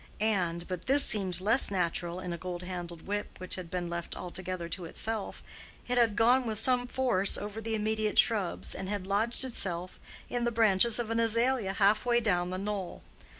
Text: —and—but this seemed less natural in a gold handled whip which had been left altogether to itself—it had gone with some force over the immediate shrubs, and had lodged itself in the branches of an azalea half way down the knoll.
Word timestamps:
—and—but 0.19 0.87
this 0.87 1.05
seemed 1.05 1.39
less 1.39 1.69
natural 1.69 2.19
in 2.19 2.33
a 2.33 2.37
gold 2.39 2.63
handled 2.63 3.05
whip 3.05 3.39
which 3.39 3.53
had 3.53 3.69
been 3.69 3.87
left 3.87 4.15
altogether 4.17 4.67
to 4.67 4.85
itself—it 4.85 5.95
had 5.95 6.15
gone 6.15 6.43
with 6.47 6.57
some 6.57 6.87
force 6.87 7.37
over 7.37 7.61
the 7.61 7.75
immediate 7.75 8.17
shrubs, 8.17 8.73
and 8.73 8.89
had 8.89 9.05
lodged 9.05 9.43
itself 9.45 9.99
in 10.27 10.43
the 10.43 10.49
branches 10.51 10.97
of 10.97 11.11
an 11.11 11.19
azalea 11.19 11.73
half 11.73 12.03
way 12.03 12.19
down 12.19 12.49
the 12.49 12.57
knoll. 12.57 13.03